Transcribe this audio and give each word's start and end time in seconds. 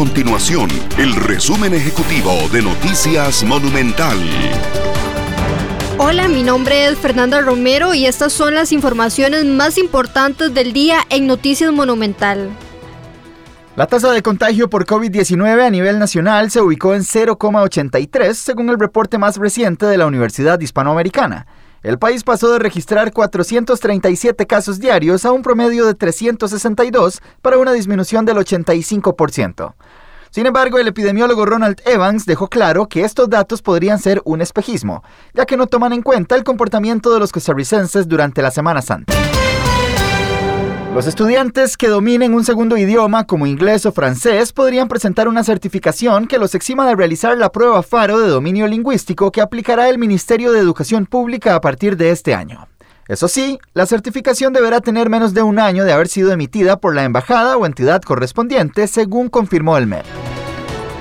continuación 0.00 0.70
el 0.96 1.14
resumen 1.14 1.74
ejecutivo 1.74 2.32
de 2.54 2.62
Noticias 2.62 3.44
Monumental. 3.44 4.16
Hola, 5.98 6.26
mi 6.26 6.42
nombre 6.42 6.86
es 6.86 6.96
Fernanda 6.96 7.42
Romero 7.42 7.92
y 7.92 8.06
estas 8.06 8.32
son 8.32 8.54
las 8.54 8.72
informaciones 8.72 9.44
más 9.44 9.76
importantes 9.76 10.54
del 10.54 10.72
día 10.72 11.00
en 11.10 11.26
Noticias 11.26 11.70
Monumental. 11.70 12.48
La 13.76 13.86
tasa 13.86 14.10
de 14.10 14.22
contagio 14.22 14.70
por 14.70 14.86
COVID-19 14.86 15.66
a 15.66 15.68
nivel 15.68 15.98
nacional 15.98 16.50
se 16.50 16.62
ubicó 16.62 16.94
en 16.94 17.02
0,83 17.02 18.32
según 18.32 18.70
el 18.70 18.80
reporte 18.80 19.18
más 19.18 19.36
reciente 19.36 19.84
de 19.84 19.98
la 19.98 20.06
Universidad 20.06 20.58
Hispanoamericana. 20.58 21.46
El 21.82 21.98
país 21.98 22.24
pasó 22.24 22.52
de 22.52 22.58
registrar 22.58 23.10
437 23.10 24.46
casos 24.46 24.80
diarios 24.80 25.24
a 25.24 25.32
un 25.32 25.40
promedio 25.40 25.86
de 25.86 25.94
362 25.94 27.22
para 27.40 27.56
una 27.56 27.72
disminución 27.72 28.26
del 28.26 28.36
85%. 28.36 29.74
Sin 30.30 30.46
embargo, 30.46 30.78
el 30.78 30.86
epidemiólogo 30.86 31.44
Ronald 31.44 31.80
Evans 31.84 32.24
dejó 32.24 32.48
claro 32.48 32.86
que 32.86 33.02
estos 33.02 33.28
datos 33.28 33.62
podrían 33.62 33.98
ser 33.98 34.22
un 34.24 34.40
espejismo, 34.40 35.02
ya 35.34 35.44
que 35.44 35.56
no 35.56 35.66
toman 35.66 35.92
en 35.92 36.02
cuenta 36.02 36.36
el 36.36 36.44
comportamiento 36.44 37.12
de 37.12 37.18
los 37.18 37.32
costarricenses 37.32 38.06
durante 38.06 38.40
la 38.40 38.52
Semana 38.52 38.80
Santa. 38.80 39.12
Los 40.94 41.06
estudiantes 41.06 41.76
que 41.76 41.88
dominen 41.88 42.34
un 42.34 42.44
segundo 42.44 42.76
idioma 42.76 43.24
como 43.24 43.46
inglés 43.46 43.86
o 43.86 43.92
francés 43.92 44.52
podrían 44.52 44.88
presentar 44.88 45.26
una 45.26 45.42
certificación 45.42 46.26
que 46.26 46.38
los 46.38 46.54
exima 46.54 46.86
de 46.86 46.96
realizar 46.96 47.36
la 47.36 47.50
prueba 47.50 47.82
FARO 47.82 48.20
de 48.20 48.28
dominio 48.28 48.66
lingüístico 48.68 49.32
que 49.32 49.40
aplicará 49.40 49.88
el 49.88 49.98
Ministerio 49.98 50.52
de 50.52 50.60
Educación 50.60 51.06
Pública 51.06 51.54
a 51.56 51.60
partir 51.60 51.96
de 51.96 52.10
este 52.10 52.34
año. 52.34 52.68
Eso 53.08 53.26
sí, 53.26 53.58
la 53.74 53.86
certificación 53.86 54.52
deberá 54.52 54.80
tener 54.80 55.10
menos 55.10 55.34
de 55.34 55.42
un 55.42 55.58
año 55.58 55.84
de 55.84 55.92
haber 55.92 56.06
sido 56.06 56.30
emitida 56.30 56.76
por 56.76 56.94
la 56.94 57.02
embajada 57.02 57.56
o 57.56 57.66
entidad 57.66 58.02
correspondiente, 58.02 58.86
según 58.86 59.28
confirmó 59.28 59.76
el 59.76 59.88
MER. 59.88 60.19